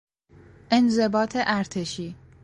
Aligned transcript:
انضباط 0.71 1.31
ارتشی 1.39 2.15